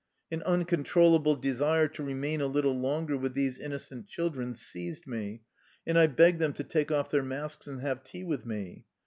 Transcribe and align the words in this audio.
An 0.31 0.41
uncontrollable 0.41 1.35
desire 1.35 1.87
to 1.89 2.01
remain 2.03 2.41
a 2.41 2.47
little 2.47 2.75
longer 2.75 3.15
with 3.15 3.35
these 3.35 3.59
innocent 3.59 4.07
children 4.07 4.51
seized 4.55 5.05
me, 5.05 5.43
and 5.85 5.95
I 5.99 6.07
begged 6.07 6.39
them 6.39 6.53
to 6.53 6.63
take 6.63 6.89
off 6.91 7.11
their 7.11 7.21
masks 7.21 7.67
and 7.67 7.81
have 7.81 8.03
tea 8.03 8.23
with 8.23 8.43
me. 8.43 8.85